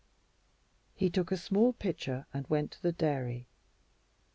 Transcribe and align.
He 0.95 1.11
took 1.11 1.31
a 1.31 1.37
small 1.37 1.73
pitcher 1.73 2.25
and 2.33 2.47
went 2.49 2.71
to 2.71 2.81
the 2.81 2.91
dairy. 2.91 3.45